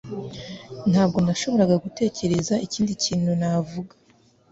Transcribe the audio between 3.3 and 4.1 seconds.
navuga